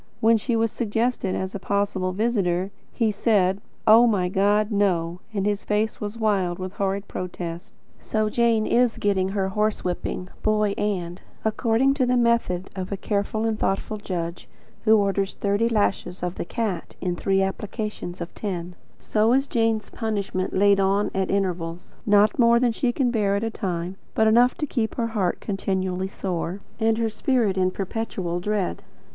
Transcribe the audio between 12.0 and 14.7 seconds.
the method of a careful and thoughtful judge,